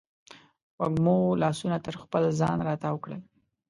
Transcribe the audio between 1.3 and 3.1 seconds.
لاسونه تر خپل ځان راتاو